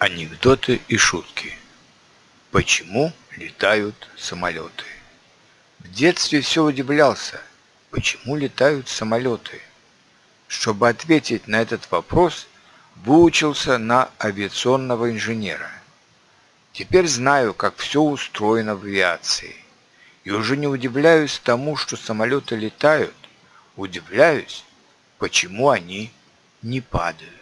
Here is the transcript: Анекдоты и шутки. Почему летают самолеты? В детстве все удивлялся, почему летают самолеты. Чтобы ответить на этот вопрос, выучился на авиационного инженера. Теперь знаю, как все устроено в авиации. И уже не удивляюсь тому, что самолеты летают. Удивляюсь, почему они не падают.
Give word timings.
Анекдоты 0.00 0.80
и 0.88 0.96
шутки. 0.96 1.54
Почему 2.52 3.12
летают 3.36 4.08
самолеты? 4.16 4.86
В 5.78 5.92
детстве 5.92 6.40
все 6.40 6.64
удивлялся, 6.64 7.38
почему 7.90 8.34
летают 8.34 8.88
самолеты. 8.88 9.60
Чтобы 10.48 10.88
ответить 10.88 11.48
на 11.48 11.60
этот 11.60 11.90
вопрос, 11.90 12.46
выучился 12.96 13.76
на 13.76 14.08
авиационного 14.18 15.10
инженера. 15.10 15.70
Теперь 16.72 17.06
знаю, 17.06 17.52
как 17.52 17.76
все 17.76 18.00
устроено 18.00 18.76
в 18.76 18.84
авиации. 18.84 19.54
И 20.24 20.30
уже 20.30 20.56
не 20.56 20.66
удивляюсь 20.66 21.38
тому, 21.44 21.76
что 21.76 21.98
самолеты 21.98 22.56
летают. 22.56 23.14
Удивляюсь, 23.76 24.64
почему 25.18 25.68
они 25.68 26.10
не 26.62 26.80
падают. 26.80 27.40